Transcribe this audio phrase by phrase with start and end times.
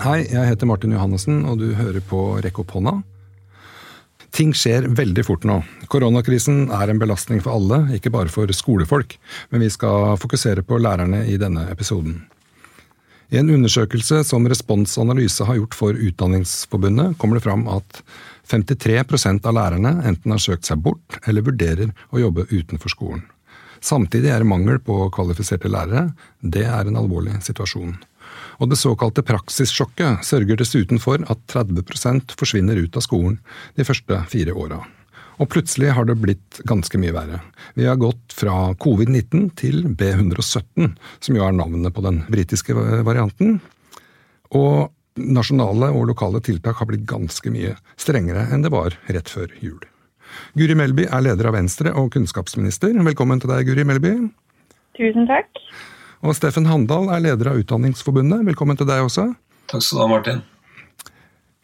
[0.00, 2.94] Hei, jeg heter Martin Johannessen, og du hører på Rekk opp hånda.
[4.32, 5.58] Ting skjer veldig fort nå.
[5.92, 9.18] Koronakrisen er en belastning for alle, ikke bare for skolefolk.
[9.52, 12.14] Men vi skal fokusere på lærerne i denne episoden.
[13.28, 18.00] I en undersøkelse som Respons Analyse har gjort for Utdanningsforbundet, kommer det fram at
[18.48, 23.26] 53% av lærerne enten har søkt seg bort eller vurderer å jobbe utenfor skolen.
[23.84, 26.14] Samtidig er det mangel på kvalifiserte lærere.
[26.40, 27.98] Det er en alvorlig situasjon.
[28.60, 33.38] Og det såkalte praksissjokket sørger dessuten for at 30 forsvinner ut av skolen
[33.78, 34.82] de første fire åra.
[35.40, 37.40] Og plutselig har det blitt ganske mye verre.
[37.72, 40.90] Vi har gått fra covid-19 til B117,
[41.24, 43.62] som jo er navnet på den britiske varianten.
[44.52, 49.48] Og nasjonale og lokale tiltak har blitt ganske mye strengere enn det var rett før
[49.64, 49.80] jul.
[50.58, 52.92] Guri Melby er leder av Venstre og kunnskapsminister.
[53.08, 54.12] Velkommen til deg, Guri Melby.
[55.00, 55.48] Tusen takk.
[56.20, 58.44] Og Steffen Handal er leder av Utdanningsforbundet.
[58.50, 59.30] Velkommen til deg også.
[59.72, 60.42] Takk skal du ha, Martin.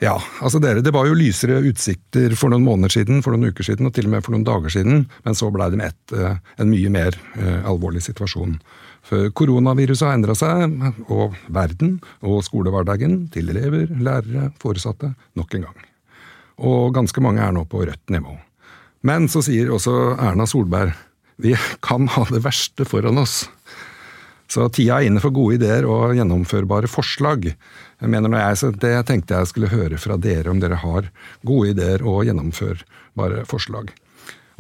[0.00, 3.64] Ja, altså dere, Det var jo lysere utsikter for noen måneder siden, for noen uker
[3.64, 6.12] siden og til og med for noen dager siden, men så blei det med ett
[6.12, 8.58] eh, en mye mer uh, alvorlig situasjon.
[9.06, 10.77] For koronaviruset har endra seg,
[11.08, 15.84] og verden og skolehverdagen til elever, lærere, foresatte nok en gang.
[16.60, 18.36] Og ganske mange er nå på rødt nivå.
[19.04, 20.96] Men så sier også Erna Solberg
[21.36, 21.52] vi
[21.84, 23.44] kan ha det verste foran oss.
[24.47, 27.48] Så tida er inne for gode ideer og gjennomførbare forslag.
[28.00, 31.11] Jeg mener når jeg, så Det tenkte jeg skulle høre fra dere, om dere har
[31.44, 33.91] gode ideer og gjennomførbare forslag.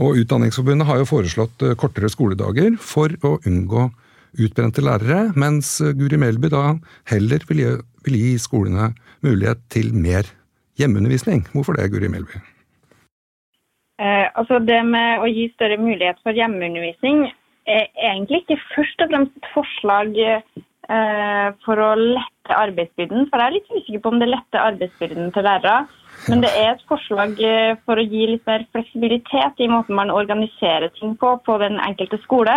[0.02, 3.88] Og Utdanningsforbundet har jo foreslått eh, kortere skoledager for å unngå
[4.36, 6.74] utbrente lærere, mens Guri Melby da
[7.08, 7.70] heller vil gi,
[8.04, 8.90] vil gi skolene
[9.24, 10.28] mulighet til mer
[10.76, 11.46] hjemmeundervisning.
[11.54, 12.42] Hvorfor det, Guri Melby?
[13.96, 17.30] Eh, altså Det med å gi større mulighet for hjemmeundervisning
[17.66, 23.26] er egentlig ikke først og fremst et forslag eh, for å lette arbeidsbyrden.
[23.30, 25.78] For jeg er litt usikker på om det letter arbeidsbyrden til lærere.
[26.30, 30.14] Men det er et forslag eh, for å gi litt mer fleksibilitet i måten man
[30.14, 32.56] organiserer ting på på den enkelte skole.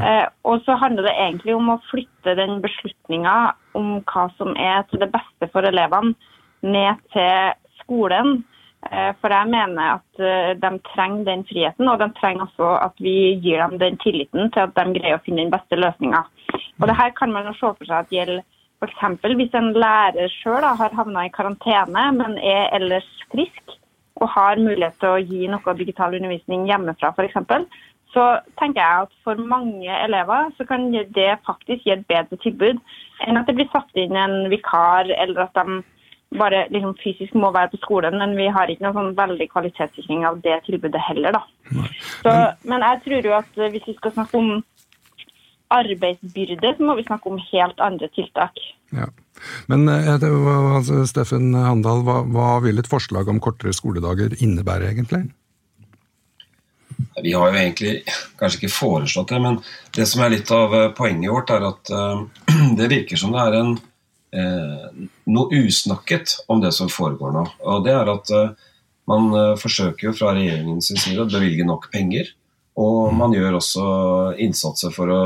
[0.00, 3.36] Eh, og så handler det egentlig om å flytte den beslutninga
[3.78, 6.14] om hva som er til det beste for elevene,
[6.62, 8.42] ned til skolen.
[8.90, 12.96] Eh, for jeg mener at eh, de trenger den friheten, og de trenger også at
[12.98, 16.24] vi gir dem den tilliten til at de greier å finne den beste løsninga.
[16.80, 18.42] Og det her kan man jo se for seg at gjelder
[18.82, 19.36] f.eks.
[19.38, 23.78] hvis en lærer sjøl har havna i karantene, men er ellers frisk
[24.20, 27.38] og har mulighet til å gi noe digital undervisning hjemmefra f.eks.,
[28.12, 28.24] så
[28.60, 32.82] tenker jeg at for mange elever så kan det faktisk gi et bedre tilbud
[33.24, 35.78] enn at det blir satt inn en vikar, eller at de
[36.38, 40.26] bare liksom fysisk må være på skolen, men vi har ikke noen sånn veldig kvalitetssikring
[40.28, 41.38] av det tilbudet heller.
[41.38, 41.42] da.
[42.22, 42.36] Så,
[42.68, 44.54] men jeg tror jo at hvis vi skal snakke om
[45.72, 48.58] arbeidsbyrde, så må vi snakke om helt andre tiltak.
[48.92, 49.08] Ja.
[49.72, 55.24] Men eh, altså, Steffen Handal, hva, hva vil et forslag om kortere skoledager innebære egentlig?
[57.22, 57.94] Vi har jo egentlig
[58.40, 59.58] kanskje ikke foreslått det, men
[59.96, 62.22] det som er litt av eh, poenget vårt, er at uh,
[62.78, 63.88] det virker som det er en eh,
[64.32, 67.42] noe usnakket om det som foregår nå.
[67.68, 68.70] Og det er at eh,
[69.10, 72.30] man eh, forsøker jo fra regjeringens side å bevilge nok penger.
[72.80, 73.18] Og mm.
[73.18, 73.86] man gjør også
[74.40, 75.20] innsatser for å,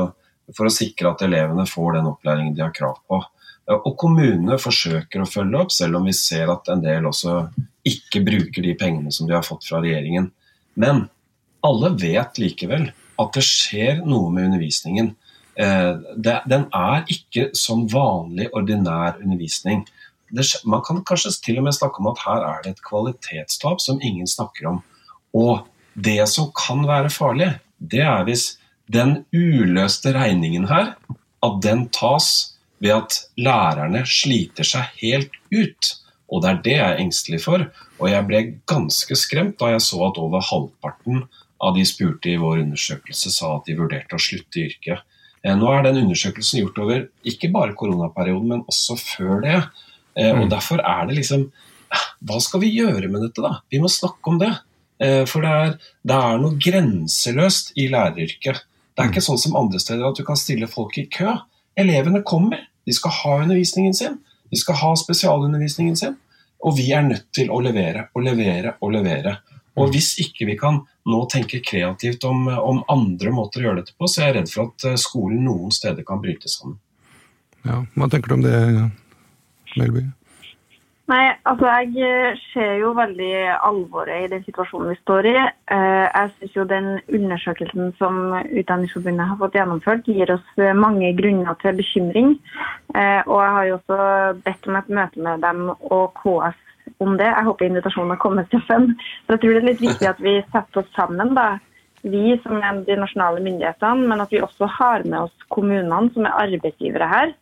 [0.56, 3.22] for å sikre at elevene får den opplæringen de har krav på.
[3.66, 7.48] Og kommunene forsøker å følge opp, selv om vi ser at en del også
[7.86, 10.28] ikke bruker de pengene som de har fått fra regjeringen.
[10.78, 11.08] Men
[11.66, 15.14] alle vet likevel at det skjer noe med undervisningen.
[15.56, 19.86] Eh, den er ikke som vanlig, ordinær undervisning.
[20.64, 24.00] man kan kanskje til og med snakke om at her er det et kvalitetstap som
[24.02, 24.82] ingen snakker om.
[25.34, 28.58] Og det som kan være farlig, det er hvis
[28.92, 30.94] den uløste regningen her,
[31.42, 35.96] at den tas ved at lærerne sliter seg helt ut.
[36.28, 37.66] Og det er det jeg er engstelig for.
[38.00, 41.24] Og jeg ble ganske skremt da jeg så at over halvparten
[41.62, 45.04] av de spurte i vår undersøkelse sa at de vurderte å slutte i yrket.
[45.46, 49.60] Eh, nå er den undersøkelsen gjort over ikke bare koronaperioden, men også før det.
[50.18, 50.50] Eh, og mm.
[50.50, 51.50] Derfor er det liksom
[52.26, 53.60] Hva skal vi gjøre med dette, da?
[53.70, 54.50] Vi må snakke om det.
[55.02, 55.74] Eh, for det er,
[56.08, 58.64] det er noe grenseløst i læreryrket.
[58.96, 59.28] Det er ikke mm.
[59.28, 61.36] sånn som andre steder at du kan stille folk i kø.
[61.78, 62.64] Elevene kommer.
[62.88, 64.18] De skal ha undervisningen sin.
[64.50, 66.16] De skal ha spesialundervisningen sin.
[66.66, 69.36] Og vi er nødt til å levere og levere og levere.
[69.76, 73.96] Og hvis ikke vi kan nå tenker kreativt om, om, andre måter å gjøre dette
[73.96, 76.78] på, så jeg er redd for at eh, skolen noen steder kan bryte sammen.
[77.66, 78.56] Ja, Hva tenker du om det,
[79.76, 80.06] Melby?
[81.06, 85.34] Nei, altså jeg eh, ser jo veldig alvoret i den situasjonen vi står i.
[85.38, 91.12] Eh, jeg syns jo den undersøkelsen som Utdanningsforbundet har fått gjennomført, gir oss eh, mange
[91.20, 92.34] grunner til bekymring.
[92.96, 93.98] Og jeg har jo også
[94.42, 96.65] bedt om et møte med dem og KS
[97.02, 97.28] om det.
[97.28, 98.92] Jeg håper invitasjonen har kommet, Steffen.
[99.26, 101.56] For jeg tror det er litt viktig at vi setter oss sammen, da.
[102.06, 106.28] Vi som er de nasjonale myndighetene, men at vi også har med oss kommunene som
[106.28, 107.32] er arbeidsgivere her.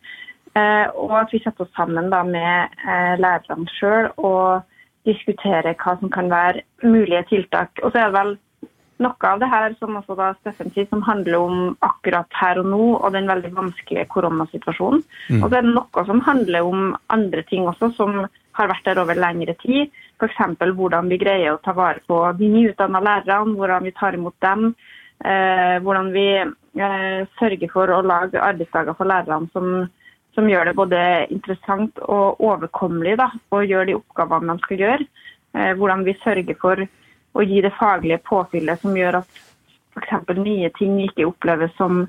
[0.55, 4.63] Eh, og at vi setter oss sammen da, med eh, lærerne sjøl og
[5.05, 7.83] diskuterer hva som kan være mulige tiltak.
[7.83, 8.33] Og så er det vel
[9.03, 12.69] noe av det her som også da Steffen sier, som handler om akkurat her og
[12.71, 15.03] nå og den veldig vanskelige koronasituasjonen.
[15.29, 15.41] Mm.
[15.41, 18.23] Og så er det noe som handler om andre ting også, som
[18.55, 19.91] har vært der over lengre tid.
[20.19, 20.39] F.eks.
[20.77, 24.71] hvordan vi greier å ta vare på de nyutdanna lærerne, hvordan vi tar imot dem.
[25.23, 29.87] Eh, hvordan vi eh, sørger for å lage arbeidsdager for lærerne som
[30.35, 35.07] som gjør det både interessant og overkommelig da, å gjøre de oppgavene de skal gjøre.
[35.55, 36.83] Eh, hvordan vi sørger for
[37.35, 39.41] å gi det faglige påfyllet som gjør at
[39.95, 40.35] f.eks.
[40.41, 42.03] nye ting ikke oppleves som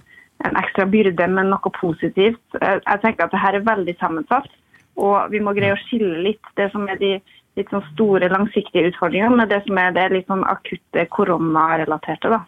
[0.45, 2.43] en ekstra byrde, men noe positivt.
[2.59, 4.51] Jeg tenker at dette er veldig sammensatt,
[4.97, 7.13] og vi må greie å skille litt det som er de
[7.57, 12.33] litt sånn store, langsiktige utfordringene, med det som er det litt sånn akutte koronarelaterte.
[12.33, 12.43] da.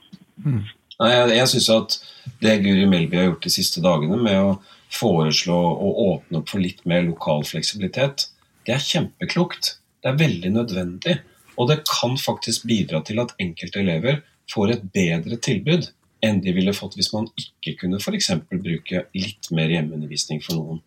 [0.45, 0.65] Mm.
[0.99, 1.97] Jeg, jeg syns at
[2.43, 4.57] det Guri Melby har gjort de siste dagene med å
[4.93, 8.29] foreslå å åpne opp for litt mer lokal fleksibilitet,
[8.67, 9.79] det er kjempeklokt.
[10.03, 11.19] Det er veldig nødvendig.
[11.59, 14.21] Og det kan faktisk bidra til at enkelte elever
[14.53, 15.89] får et bedre tilbud
[16.25, 18.33] enn de ville fått hvis man ikke kunne f.eks.
[18.51, 20.83] bruke litt mer hjemmeundervisning for noen.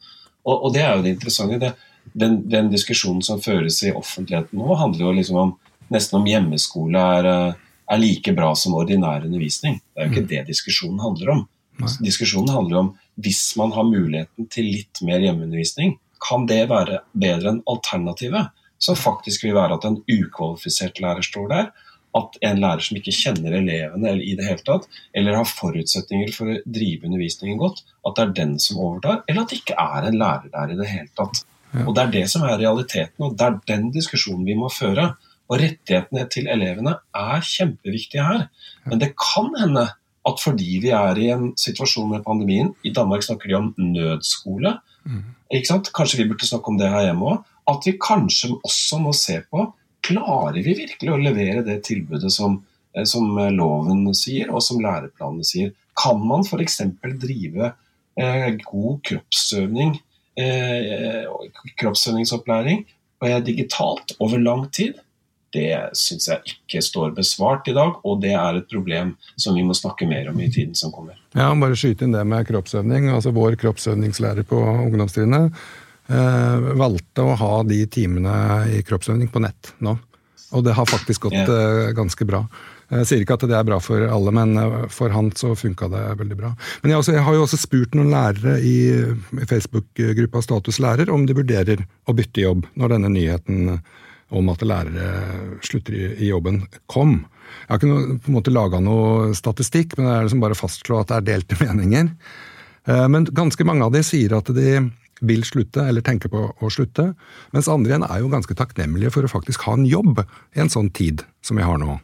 [0.46, 1.60] Og, og, det er jo det interessante.
[1.62, 1.72] Det,
[2.18, 5.52] den, den, diskusjonen som føres i offentligheten nå, handler jo liksom om
[5.94, 7.30] nesten om hjemmeskole er,
[7.92, 9.80] er like bra som ordinær undervisning.
[9.92, 10.32] Det er jo ikke mm.
[10.32, 11.44] det diskusjonen handler om.
[12.02, 12.90] Diskusjonen handler om
[13.22, 18.52] hvis man har muligheten til litt mer hjemmeundervisning, kan det være bedre enn alternativet,
[18.82, 21.72] som faktisk vil være at en ukvalifisert lærer står der,
[22.18, 26.34] at en lærer som ikke kjenner elevene eller i det hele tatt, eller har forutsetninger
[26.36, 29.80] for å drive undervisningen godt, at det er den som overtar, eller at det ikke
[29.80, 31.44] er en lærer der i det hele tatt.
[31.72, 31.86] Ja.
[31.86, 35.14] Og Det er det som er realiteten, og det er den diskusjonen vi må føre.
[35.52, 38.48] Og Rettighetene til elevene er kjempeviktige her.
[38.88, 39.88] Men det kan hende
[40.28, 44.78] at fordi vi er i en situasjon med pandemien I Danmark snakker de om nødskole.
[45.04, 45.24] Mm.
[45.96, 47.42] Kanskje vi burde snakke om det her hjemme òg.
[47.72, 49.66] At vi kanskje også må se på
[50.06, 52.62] Klarer vi virkelig å levere det tilbudet som,
[52.96, 55.76] eh, som loven sier, og som læreplanene sier?
[55.98, 56.82] Kan man f.eks.
[57.22, 57.74] drive
[58.18, 59.96] eh, god kroppsøvning,
[60.40, 61.24] eh,
[61.78, 62.86] kroppsøvingsopplæring
[63.24, 65.00] eh, digitalt over lang tid?
[65.52, 69.66] det syns jeg ikke står besvart i dag, og det er et problem som vi
[69.68, 71.18] må snakke mer om i tiden som kommer.
[71.36, 73.10] Ja, bare skyte inn det med kroppsøvning.
[73.12, 75.66] altså Vår kroppsøvningslærer på ungdomstrinnet eh,
[76.12, 78.34] valgte å ha de timene
[78.76, 79.96] i kroppsøvning på nett nå.
[80.52, 81.88] Og det har faktisk gått yeah.
[81.88, 82.44] eh, ganske bra.
[82.92, 85.88] Jeg sier ikke at det er bra for alle, men eh, for han så funka
[85.92, 86.52] det veldig bra.
[86.84, 88.76] Men jeg, også, jeg, har jo også spurt noen lærere i
[89.48, 93.78] Facebook-gruppa Status lærer om de vurderer å bytte jobb når denne nyheten
[94.32, 95.08] om at lærere
[95.64, 96.62] slutter i, jobben,
[96.92, 97.18] kom.
[97.64, 100.56] Jeg har ikke noe, på en måte laga noe statistikk, men det er liksom bare
[100.56, 102.12] å fastslå at det er delte meninger.
[102.92, 104.82] Eh, men ganske mange av de sier at de
[105.22, 107.12] vil slutte, eller tenker på å slutte.
[107.54, 110.72] Mens andre igjen er jo ganske takknemlige for å faktisk ha en jobb i en
[110.72, 112.00] sånn tid som vi har nå.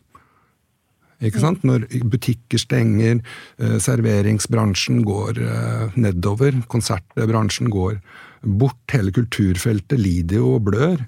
[1.25, 1.63] Ikke sant?
[1.65, 3.23] Når butikker stenger,
[3.57, 7.97] eh, serveringsbransjen går eh, nedover, konsertbransjen går
[8.45, 11.01] bort, hele kulturfeltet lider jo og blør.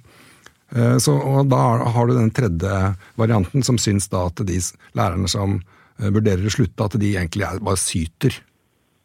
[0.73, 1.61] Eh, så, og da
[1.93, 2.79] har du den tredje
[3.21, 4.57] varianten, som syns da at de
[4.97, 5.59] lærerne som
[5.99, 8.37] vurderer å slutte, at de egentlig er, bare syter.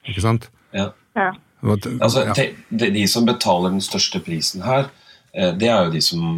[0.06, 0.46] Ikke sant?
[0.72, 0.92] Ja.
[1.18, 1.32] ja.
[1.64, 4.90] Altså, de, de, som betaler den største prisen her,
[5.32, 6.28] eh, det er jo de som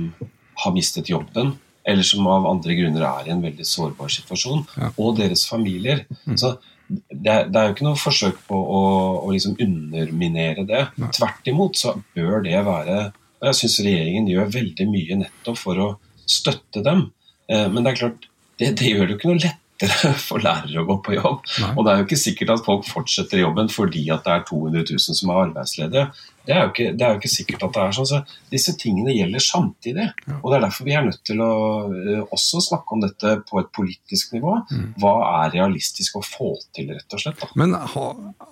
[0.62, 1.56] har mistet jobben,
[1.86, 4.90] eller som av andre grunner er i en veldig sårbar situasjon, ja.
[4.96, 6.04] og deres familier.
[6.24, 6.38] Mm.
[6.38, 6.56] Så
[6.86, 8.80] det er, det er, jo ikke noe forsøk på å,
[9.26, 10.86] å liksom underminere det.
[11.02, 11.12] Nei.
[11.14, 12.98] Tvert imot så bør det være
[13.36, 15.88] og jeg syns regjeringen gjør veldig mye nettopp for å
[16.26, 17.06] støtte dem.
[17.52, 18.28] Eh, men det er klart,
[18.60, 21.42] det, det gjør det jo ikke noe lettere for lærere å gå på jobb.
[21.62, 21.74] Nei.
[21.74, 24.88] Og det er jo ikke sikkert at folk fortsetter jobben fordi at det er 200
[24.92, 26.08] 000 som er arbeidsledige.
[26.46, 28.06] Det er, jo ikke, det er jo ikke sikkert at det er sånn.
[28.06, 28.18] Så
[28.52, 30.04] disse tingene gjelder samtidig.
[30.28, 30.36] Ja.
[30.36, 31.50] Og Det er derfor vi er nødt til å
[31.90, 34.54] uh, også snakke om dette på et politisk nivå.
[34.70, 34.84] Mm.
[35.02, 37.42] Hva er realistisk å få til, rett og slett.
[37.42, 37.50] Da.
[37.58, 38.06] Men ha,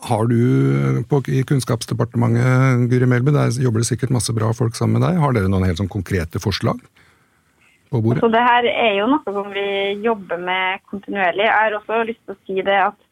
[0.08, 4.98] har du på, i Kunnskapsdepartementet, Guri Melby, der jobber det sikkert masse bra folk sammen
[4.98, 5.22] med deg.
[5.22, 6.82] Har dere noen helt sånn konkrete forslag?
[7.94, 8.20] På bordet?
[8.20, 9.66] Altså, det her er jo noe som vi
[10.04, 11.46] jobber med kontinuerlig.
[11.46, 13.02] Jeg har også lyst til å si det at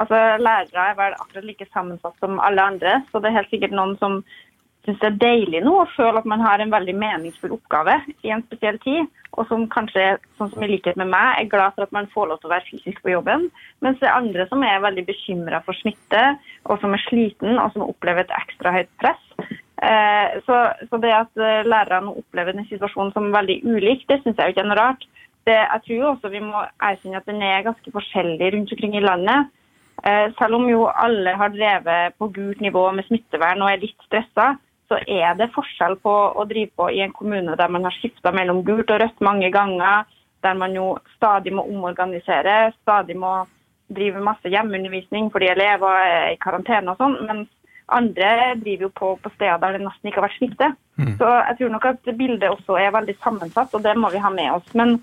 [0.00, 3.74] Altså, Lærere er vel akkurat like sammensatt som alle andre, så det er helt sikkert
[3.76, 4.22] noen som
[4.86, 8.32] syns det er deilig nå å føle at man har en veldig meningsfull oppgave i
[8.34, 11.86] en spesiell tid, og som kanskje, sånn som i likhet med meg, er glad for
[11.86, 13.46] at man får lov til å være fysisk på jobben.
[13.84, 16.24] Mens det er andre som er veldig bekymra for smitte,
[16.66, 19.22] og som er sliten, og som opplever et ekstra høyt press.
[19.82, 20.56] Eh, så,
[20.90, 24.54] så, det at eh, lærerne opplever den situasjonen som veldig ulik, det syns jeg jo
[24.54, 25.06] ikke er noe rart.
[25.42, 28.94] Det, jeg tror jo også vi må erkjenne at den er ganske forskjellig rundt omkring
[28.94, 29.48] i landet.
[30.06, 34.06] Eh, selv om jo alle har drevet på gult nivå med smittevern og er litt
[34.06, 34.52] stressa,
[34.86, 38.30] så er det forskjell på å drive på i en kommune der man har skifta
[38.34, 40.06] mellom gult og rødt mange ganger,
[40.46, 43.40] der man jo stadig må omorganisere, stadig må
[43.92, 47.18] drive masse hjemmeundervisning fordi elever er i karantene og sånn.
[47.26, 47.50] Mens
[47.88, 50.70] andre driver jo på på steder der det nesten ikke har vært smitte.
[51.00, 51.16] Mm.
[51.18, 54.30] Så jeg tror nok at bildet også er veldig sammensatt, og det må vi ha
[54.30, 54.74] med oss.
[54.74, 54.98] Men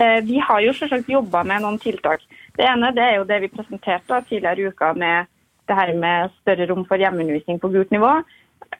[0.00, 2.24] eh, vi har jo selvsagt jobba med noen tiltak.
[2.58, 5.30] Det ene det er jo det vi presenterte tidligere i uka med
[5.68, 8.18] det her med større rom for hjemmeundervisning på gult nivå.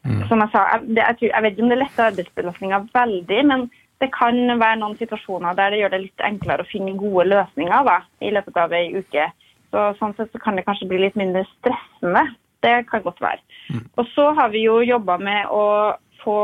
[0.04, 0.22] Mm.
[0.28, 3.42] Som jeg sa, jeg, det, jeg, tror, jeg, vet ikke om det letter arbeidsbelastninga veldig,
[3.50, 3.68] men
[4.02, 7.86] det kan være noen situasjoner der det gjør det litt enklere å finne gode løsninger
[7.88, 9.26] da, i løpet av ei uke.
[9.68, 12.24] Så, sånn sett så kan det kanskje bli litt mindre stressende.
[12.64, 13.42] Det kan godt være.
[13.70, 13.84] Mm.
[13.96, 15.64] Og så har vi jo jobba med å
[16.24, 16.38] få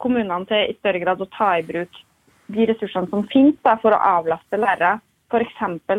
[0.00, 2.00] kommunene til i større grad å ta i bruk
[2.48, 4.96] de ressursene som finnes da, for å avlaste lærere.
[5.28, 5.58] F.eks.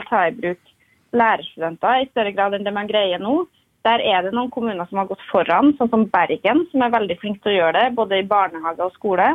[0.09, 0.73] ta i bruk
[1.13, 3.43] lærerstudenter i større grad enn det man greier nå.
[3.87, 7.15] Der er det noen kommuner som har gått foran, sånn som Bergen, som er veldig
[7.21, 9.29] flink til å gjøre det, både i barnehage og skole.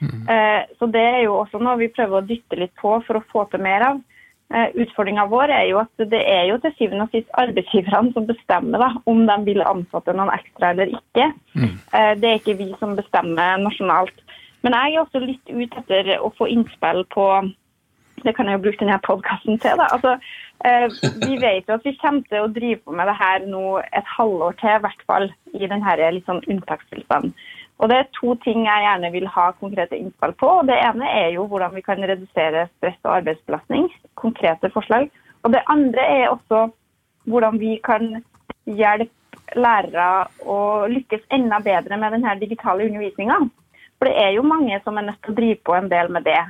[0.00, 0.22] Mm.
[0.32, 3.26] Eh, så det er jo også noe vi prøver å dytte litt på for å
[3.32, 4.00] få til mer av.
[4.50, 8.26] Eh, Utfordringa vår er jo at det er jo til syvende og sist arbeidsgiverne som
[8.26, 11.30] bestemmer da, om de vil ansette noen ekstra eller ikke.
[11.54, 11.76] Mm.
[11.94, 14.26] Eh, det er ikke vi som bestemmer nasjonalt.
[14.66, 17.30] Men jeg er også litt ute etter å få innspill på
[18.20, 19.78] Det kan jeg jo bruke denne podkasten til.
[19.80, 20.18] da, altså
[20.64, 20.88] Eh,
[21.26, 24.10] vi vet jo at vi kommer til å drive på med det her nå et
[24.16, 27.32] halvår til, i hvert fall i denne litt sånn unntakstilstanden.
[27.80, 30.50] Og Det er to ting jeg gjerne vil ha konkrete innspill på.
[30.68, 33.88] Det ene er jo hvordan vi kan redusere stress og arbeidsbelastning.
[34.20, 35.08] Konkrete forslag.
[35.42, 36.68] Og Det andre er også
[37.24, 38.22] hvordan vi kan
[38.66, 39.16] hjelpe
[39.56, 43.38] lærere å lykkes enda bedre med denne digitale undervisninga.
[43.98, 46.24] For det er jo mange som er nødt til å drive på en del med
[46.28, 46.40] det.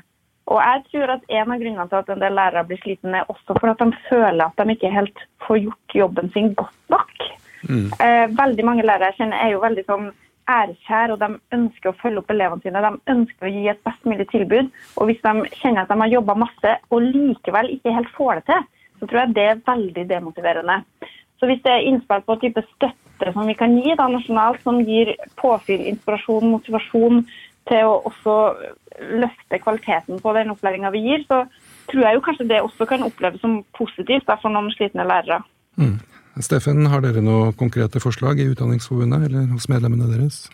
[0.51, 3.31] Og jeg tror at En av grunnene til at en del lærere blir slitne, er
[3.31, 7.23] også for at de føler at de ikke helt får gjort jobben sin godt nok.
[7.69, 7.87] Mm.
[8.01, 10.11] Eh, veldig mange lærere jeg kjenner er jo veldig sånn
[10.55, 12.83] ærekjær, og de ønsker å følge opp elevene sine.
[12.85, 14.71] De ønsker å gi et best mulig tilbud.
[14.99, 18.47] Og hvis de kjenner at de har jobba masse og likevel ikke helt får det
[18.51, 18.69] til,
[19.01, 20.81] så tror jeg det er veldig demotiverende.
[21.41, 24.83] Så hvis det er innspill på type støtte som vi kan gi da, nasjonalt, som
[24.85, 27.23] gir påfyll, inspirasjon, motivasjon
[27.71, 28.37] til å også
[29.23, 31.45] løfte kvaliteten på den opplæringa vi gir, så
[31.91, 35.41] tror jeg jo kanskje det også kan oppleves som positivt da, for noen slitne lærere.
[35.81, 35.97] Mm.
[36.39, 40.45] Steffen, har dere noen konkrete forslag i Utdanningsforbundet eller hos medlemmene deres?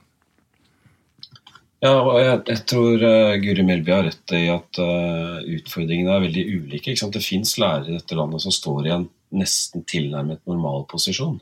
[1.85, 6.25] Ja, og jeg, jeg tror uh, Guri Melby har rett i at uh, utfordringene er
[6.25, 6.97] veldig ulike.
[6.97, 9.05] Det fins lærere i dette landet som står i en
[9.37, 11.37] nesten tilnærmet normal posisjon.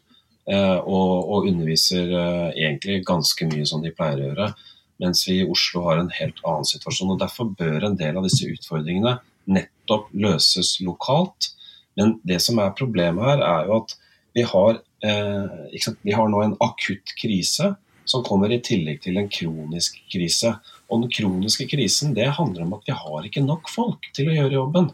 [0.51, 2.11] Uh, og, og, underviser
[2.51, 4.51] egentlig ganske mye som de pleier å gjøre.
[5.03, 7.15] Mens vi i Oslo har en helt annen situasjon.
[7.15, 9.17] og Derfor bør en del av disse utfordringene
[9.55, 11.53] nettopp løses lokalt.
[11.99, 13.95] Men det som er problemet her, er jo at
[14.35, 17.75] vi har, eh, vi har nå en akutt krise
[18.05, 20.57] som kommer i tillegg til en kronisk krise.
[20.91, 24.37] Og Den kroniske krisen det handler om at vi har ikke nok folk til å
[24.37, 24.91] gjøre jobben.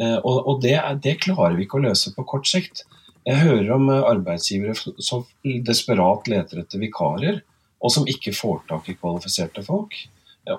[0.00, 2.84] Eh, og, og det, det, klarer vi ikke å løse på kort sikt.
[3.24, 7.42] Jeg hører om arbeidsgivere som desperat leter etter vikarer
[7.82, 9.94] og som ikke får tak i kvalifiserte folk.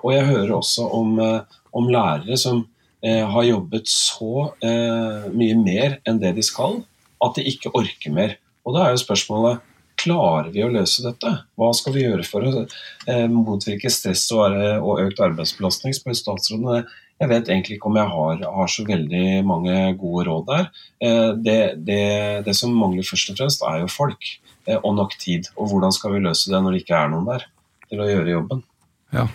[0.00, 2.64] Og jeg hører også om, eh, om lærere som
[3.04, 6.80] eh, har jobbet så eh, mye mer enn det de skal,
[7.24, 8.36] at de ikke orker mer.
[8.64, 9.62] Og da er jo spørsmålet
[10.04, 11.30] klarer vi å løse dette?
[11.58, 15.94] Hva skal vi gjøre for å eh, motvirke stress og, og, økt arbeidsbelastning?
[15.96, 16.88] spør statsråden.
[17.22, 20.66] Jeg vet egentlig ikke om jeg har, har så veldig mange gode råd der.
[20.98, 22.02] Eh, det, det,
[22.48, 24.34] det, som mangler først og fremst, er jo folk.
[24.66, 25.48] Eh, og nok tid.
[25.54, 27.48] Og hvordan skal vi løse det når det ikke er noen der
[27.88, 28.64] til å gjøre jobben?
[29.14, 29.28] Ja,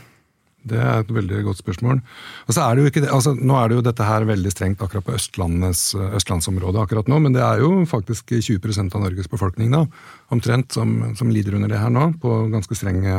[0.67, 2.01] det er et veldig godt spørsmål.
[2.47, 4.51] Og så er det jo ikke det, altså Nå er det jo dette her veldig
[4.51, 9.71] strengt akkurat på østlandsområdet akkurat nå, men det er jo faktisk 20% av Norges befolkning
[9.75, 9.85] da,
[10.35, 13.15] omtrent som, som, lider under det her nå, på ganske strenge,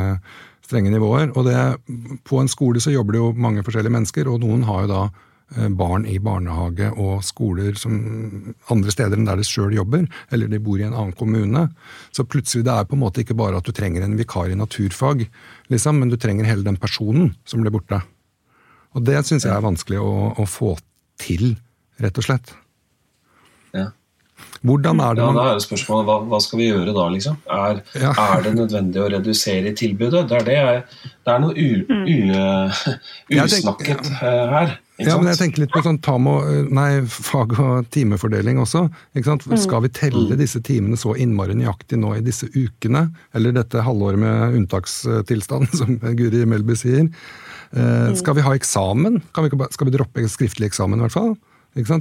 [0.67, 1.33] strenge nivåer.
[1.33, 1.57] Og det,
[2.27, 5.03] på en skole så jobber det jo mange forskjellige mennesker, og noen har jo da
[5.11, 7.95] Eh, barn i barnehage og skoler som
[8.71, 11.65] andre steder enn der de sjøl jobber, eller de bor i en annen kommune.
[12.15, 14.55] Så plutselig det er på en måte ikke bare at du trenger en vikar i
[14.55, 15.25] naturfag,
[15.73, 17.99] liksom, men du trenger hele den personen som blir borte.
[18.95, 20.73] Og det syns jeg er vanskelig å, å, få
[21.21, 21.55] til,
[22.01, 22.53] rett og slett.
[23.75, 23.89] Ja.
[24.65, 27.37] Hvordan er det Ja, Da er det spørsmålet hva, hva skal vi gjøre da, liksom?
[27.45, 28.11] Er, Ja.
[28.35, 30.23] er det nødvendig å redusere tilbudet?
[30.29, 32.17] Det er, det det er noe u, u,
[33.29, 34.79] Jeg usnakket tenker- eh, her.
[35.05, 36.35] Ja, men jeg tenker litt på sånn tamo,
[36.71, 38.85] nei, fag- og timefordeling også.
[39.15, 39.45] Ikke sant?
[39.61, 44.21] Skal vi telle disse timene så innmari nøyaktig nå i disse ukene, eller dette halvåret
[44.21, 47.07] med unntakstilstand, som Guri Melby sier?
[47.71, 49.21] Eh, Skal vi ha eksamen?
[49.35, 51.33] Kan vi, skal vi droppe skriftlig eksamen, i hvert fall?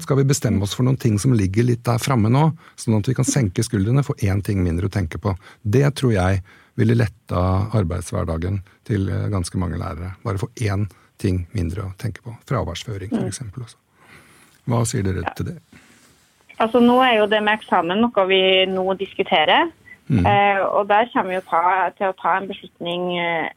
[0.02, 2.49] Skal vi bestemme oss for noen ting som ligger litt der framme nå,
[2.80, 5.37] sånn at vi kan senke skuldrene, få én ting mindre å tenke på?
[5.62, 6.40] Det tror jeg
[6.80, 7.42] ville letta
[7.76, 10.16] arbeidshverdagen til eh, ganske mange lærere.
[10.26, 10.88] Bare få én
[11.20, 12.34] ting mindre å tenke på.
[12.48, 13.44] Fraværsføring, f.eks.
[13.50, 13.78] også.
[14.70, 15.58] Hva sier dere til det?
[16.60, 19.70] Altså Nå er jo det med eksamen noe vi nå diskuterer.
[20.10, 21.62] Eh, og der kommer vi jo ta,
[21.94, 23.50] til å ta en beslutning eh,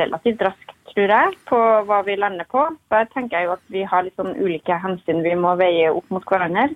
[0.00, 2.64] relativt raskt, tror jeg, på hva vi lander på.
[2.90, 6.10] Der tenker jeg jo at vi har litt sånn ulike hensyn vi må veie opp
[6.10, 6.72] mot hverandre.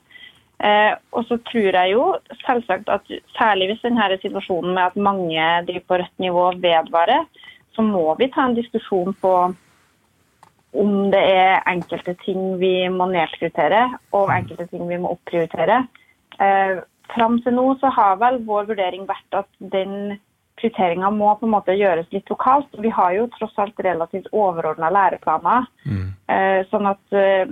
[0.62, 2.04] Eh, og så tror jeg jo
[2.44, 7.26] selvsagt at særlig hvis denne situasjonen med at mange driver på rødt nivå vedvarer,
[7.74, 9.34] så må vi ta en diskusjon på
[10.74, 15.84] om det er enkelte ting vi må nedprioritere, og enkelte ting vi må opprioritere.
[16.42, 16.82] Eh,
[17.14, 20.16] fram til nå så har vel vår vurdering vært at den
[20.58, 22.70] prioriteringa må på en måte gjøres litt lokalt.
[22.78, 25.66] Vi har jo tross alt relativt overordna læreplaner.
[26.30, 27.50] Eh, sånn at eh,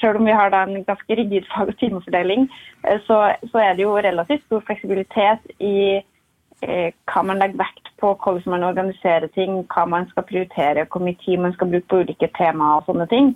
[0.00, 2.48] selv om vi har en ganske rigid fag- og timefordeling,
[2.84, 6.00] eh, så, så er det jo relativt stor fleksibilitet i
[6.60, 11.16] hva man legger vekt på, hvordan man organiserer ting, hva man skal prioritere, hvor mye
[11.24, 13.34] tid man skal bruke på ulike temaer og sånne ting.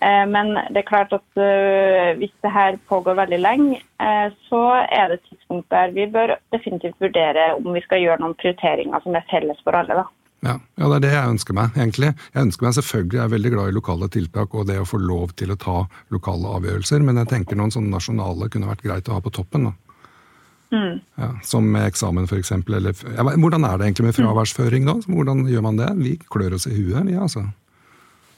[0.00, 4.62] Eh, Men det er klart at eh, hvis det her pågår veldig lenge, eh, så
[4.84, 9.02] er det et tidspunkt der vi bør definitivt vurdere om vi skal gjøre noen prioriteringer
[9.04, 10.02] som er felles for alle.
[10.02, 10.06] da.
[10.44, 12.12] Ja, ja, det er det jeg ønsker meg, egentlig.
[12.34, 15.00] Jeg ønsker meg selvfølgelig, jeg er veldig glad i lokale tiltak og det å få
[15.00, 15.78] lov til å ta
[16.12, 19.70] lokale avgjørelser, men jeg tenker noen sånne nasjonale kunne vært greit å ha på toppen.
[19.70, 19.85] da.
[20.72, 22.50] Ja, som med eksamen, f.eks.
[22.52, 24.96] Eller ja, Hvordan er det egentlig med fraværsføring, da?
[25.06, 25.92] Hvordan gjør man det?
[26.00, 27.44] Vi klør oss i huet, vi, altså.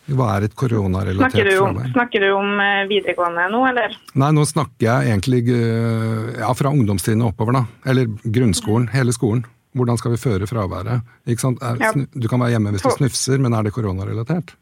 [0.08, 1.90] Hva er et koronarelatert fravær?
[1.92, 3.96] snakker du om eh, videregående nå, eller?
[4.16, 7.64] Nei, nå snakker jeg egentlig eh, ja, fra ungdomstrinnet oppover, da.
[7.92, 9.44] Eller grunnskolen, hele skolen.
[9.76, 11.04] Hvordan skal vi føre fraværet?
[11.28, 11.60] Ikke sant?
[11.62, 11.92] Er, Ja.
[11.92, 14.54] Du kan være hjemme hvis du snufser, men er det koronarelatert?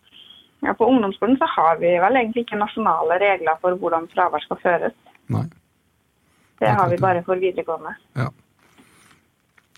[0.65, 4.59] Ja, På ungdomsskolen så har vi vel egentlig ikke nasjonale regler for hvordan fravær skal
[4.65, 4.97] føres.
[5.31, 5.47] Nei.
[6.59, 7.95] Det har vi bare for videregående.
[8.17, 8.31] Ja.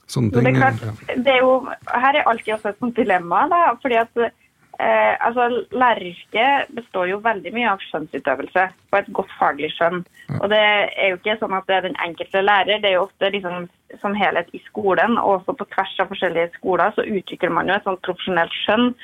[0.08, 0.44] Sånne ting.
[0.44, 1.16] det er klart, ja.
[1.24, 1.54] det er jo,
[1.92, 3.42] her er alltid også et sånt dilemma.
[3.52, 9.34] Da, fordi at eh, altså, Læreryrket består jo veldig mye av skjønnsutøvelse og et godt
[9.40, 10.00] faglig skjønn.
[10.38, 13.04] Og Det er jo ikke sånn at det er den enkelte lærer, det er jo
[13.04, 13.68] ofte liksom,
[14.00, 15.18] som helhet i skolen.
[15.20, 18.94] Og også på tvers av forskjellige skoler så utvikler man jo et sånt profesjonelt skjønn.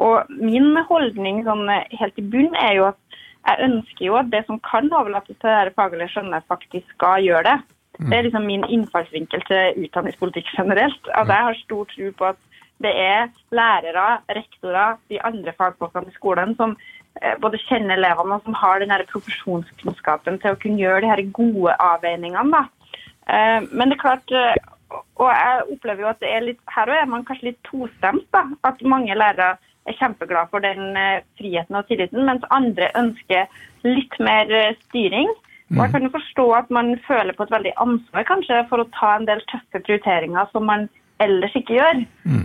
[0.00, 1.68] Og Min holdning sånn,
[2.00, 3.00] helt i bunn er jo at
[3.46, 7.44] jeg ønsker jo at det som kan overlates til det faglige skjønnet, faktisk skal gjøre
[7.46, 7.56] det.
[7.96, 11.08] Det er liksom min innfallsvinkel til utdanningspolitikk generelt.
[11.14, 12.40] At jeg har stor tro på at
[12.84, 16.74] det er lærere, rektorer, de andre fagfolkene i skolen som
[17.22, 21.22] eh, både kjenner elevene og som har den profesjonskunnskapen til å kunne gjøre de her
[21.38, 22.52] gode avveiningene.
[22.52, 22.92] Da.
[23.32, 26.92] Eh, Men det er klart, eh, og jeg opplever jo at det er litt, her
[26.92, 28.28] er man kanskje litt tostemt.
[28.32, 29.56] da, At mange lærere
[29.88, 33.46] er kjempeglade for den eh, friheten og tilliten, mens andre ønsker
[33.86, 35.30] litt mer eh, styring.
[35.74, 38.90] Og jeg kan jo forstå at man føler på et veldig ansvar kanskje for å
[38.94, 40.84] ta en del tøffe prioriteringer som man
[41.18, 42.04] ellers ikke gjør.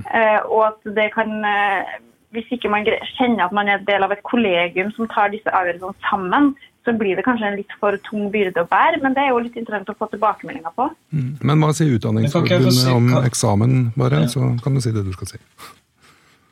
[0.09, 1.99] Eh, og at det kan eh,
[2.31, 5.97] Hvis ikke man kjenner at man er del av et kollegium som tar disse avgjørelsene
[6.07, 6.53] sammen,
[6.87, 9.01] så blir det kanskje en litt for tung byrde å bære.
[9.03, 10.87] Men det er jo litt interessant å få tilbakemeldinger på.
[11.11, 11.33] Mm.
[11.43, 14.23] Men hva sier Utdanningsforbundet si- om eksamen, bare?
[14.31, 15.41] Så kan du si det du skal si.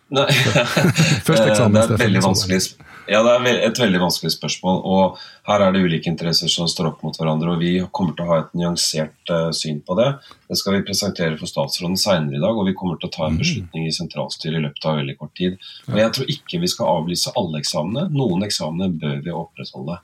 [0.09, 0.27] Nei,
[1.27, 2.61] Først eksamen, det er et veldig vanskelig,
[3.09, 4.81] ja, det er et veldig vanskelig spørsmål.
[4.85, 5.17] og
[5.49, 7.55] Her er det ulike interesser som står opp mot hverandre.
[7.55, 10.11] og Vi kommer til å ha et nyansert uh, syn på det.
[10.45, 12.53] Det skal vi presentere for statsråden senere i dag.
[12.53, 15.33] og Vi kommer til å ta en beslutning i sentralstyret i løpet av veldig kort
[15.41, 15.57] tid.
[15.89, 18.05] Og Jeg tror ikke vi skal avlyse alle eksamene.
[18.13, 19.97] Noen eksamener bør vi opprettholde.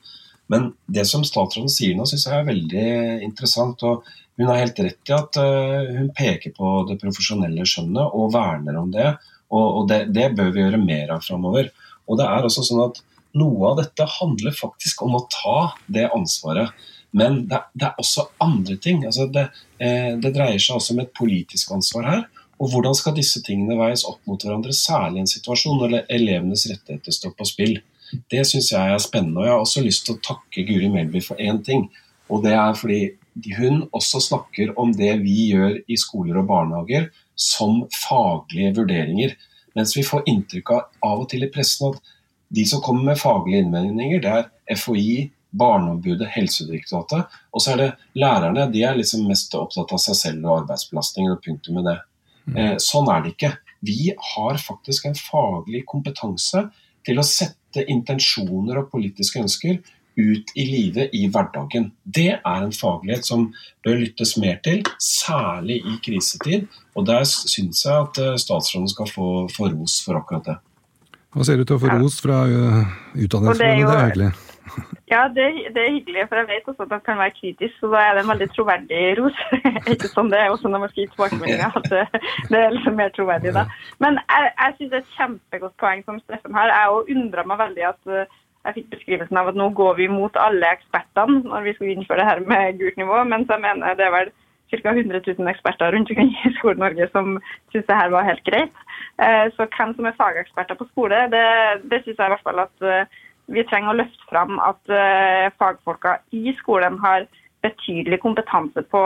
[0.49, 2.89] Men det som statsråden sier nå, syns jeg er veldig
[3.25, 3.85] interessant.
[3.85, 4.09] og
[4.41, 8.81] Hun har helt rett i at uh, hun peker på det profesjonelle skjønnet og verner
[8.81, 9.13] om det.
[9.53, 11.69] Og, og det, det bør vi gjøre mer av framover.
[12.09, 13.01] Og det er også sånn at
[13.35, 15.59] noe av dette handler faktisk om å ta
[15.91, 16.71] det ansvaret.
[17.15, 19.03] Men det, det er også andre ting.
[19.07, 22.23] Altså det, eh, det dreier seg også om et politisk ansvar her.
[22.59, 26.65] Og hvordan skal disse tingene veies opp mot hverandre, særlig i en situasjon når elevenes
[26.71, 27.77] rettigheter står på spill.
[28.31, 29.41] Det syns jeg er spennende.
[29.41, 31.89] Og jeg har også lyst til å takke Guri Melby for én ting.
[32.31, 33.01] Og det er fordi
[33.57, 39.35] hun også snakker om det vi gjør i skoler og barnehager som faglige vurderinger.
[39.75, 42.13] Mens vi får inntrykk av av og til i pressen at
[42.55, 47.31] de som kommer med faglige innvendinger, det er FHI, Barneombudet, Helsedirektoratet.
[47.55, 48.67] Og så er det lærerne.
[48.71, 51.97] De er liksom mest opptatt av seg selv og arbeidsbelastningen og punktum med det.
[52.55, 53.53] Eh, sånn er det ikke.
[53.85, 56.67] Vi har faktisk en faglig kompetanse
[57.05, 59.79] til å sette intensjoner og politiske ønsker
[60.17, 61.91] ut i livet i hverdagen.
[62.03, 63.49] Det er en faglighet som
[63.85, 66.67] bør lyttes mer til, særlig i krisetid.
[66.95, 70.57] Og der syns jeg at eh, statsråden skal få, få ros for akkurat det.
[71.35, 73.87] Hva ser du til å få ros fra Utdanningsforbundet?
[73.87, 74.33] Det, er hyggelig.
[75.13, 75.43] Ja, det,
[75.75, 78.15] det, er hyggelig, for jeg vet også at det kan være kritisk, så da er
[78.15, 79.41] det en veldig troverdig ros.
[79.93, 82.87] ikke sånn det er også når man skal gi tilbakemeldinger, at det, det, er litt
[82.97, 83.67] mer troverdig da.
[84.03, 86.73] Men jeg, jeg syns det er et kjempegodt poeng som Steffen har.
[86.73, 90.07] Jeg òg undra meg veldig at uh, jeg fikk beskrivelsen av at nå går vi
[90.09, 93.97] mot alle ekspertene når vi skal innføre det her med gult nivå, mens jeg mener
[93.99, 94.31] det er vel
[94.73, 94.91] ca.
[94.91, 97.37] 100 000 eksperter rundt omkring i Skole-Norge som
[97.71, 98.81] syns det her var helt greit.
[99.21, 101.45] Eh, så hvem som er fageksperter på skole, det,
[101.91, 103.21] det syns jeg i hvert fall at eh,
[103.53, 107.27] vi trenger å løfte fram at eh, fagfolka i skolen har
[107.65, 109.05] betydelig kompetanse på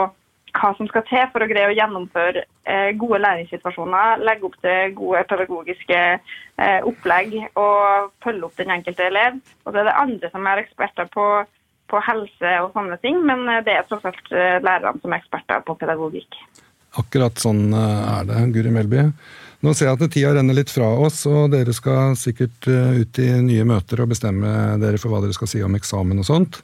[0.56, 4.94] hva som skal til for å greie å gjennomføre eh, gode læringssituasjoner, legge opp til
[4.98, 9.40] gode pedagogiske eh, opplegg og følge opp den enkelte elev.
[9.64, 11.26] Og så er det andre som er eksperter på,
[11.90, 15.62] på helse og sånne ting, men eh, det er tross alt lærerne som er eksperter
[15.66, 16.40] på pedagogikk.
[17.00, 19.04] Akkurat sånn er det, Guri Melby.
[19.62, 23.28] Nå ser jeg at tida renner litt fra oss, og dere skal sikkert ut i
[23.44, 26.62] nye møter og bestemme dere for hva dere skal si om eksamen og sånt.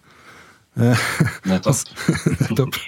[0.77, 1.75] Nettopp.
[2.43, 2.79] Nettopp.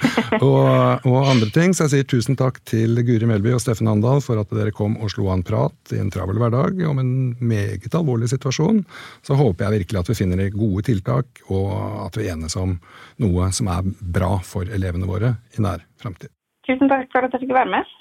[0.42, 1.74] Og, og, andre ting.
[1.74, 4.98] Så jeg sier tusen takk til Guri Melby og Steffen Handal for at dere kom
[5.00, 8.82] og slo an prat i en travel hverdag om en meget alvorlig situasjon.
[9.26, 11.72] Så håper jeg virkelig at vi finner gode tiltak, og
[12.06, 12.76] at vi enes om
[13.24, 16.32] noe som er bra for elevene våre i nær framtid.
[16.68, 17.94] Tusen takk for at jeg fikk være med.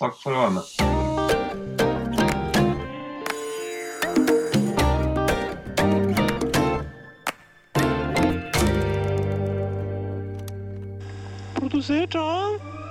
[0.00, 1.03] Takk for å være med.
[11.74, 12.83] Produsert av